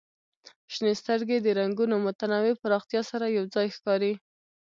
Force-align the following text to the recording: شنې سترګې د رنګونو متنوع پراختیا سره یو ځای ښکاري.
شنې 0.73 0.93
سترګې 1.01 1.37
د 1.41 1.47
رنګونو 1.59 1.95
متنوع 2.05 2.53
پراختیا 2.61 3.01
سره 3.11 3.25
یو 3.37 3.43
ځای 3.55 3.67
ښکاري. 3.75 4.13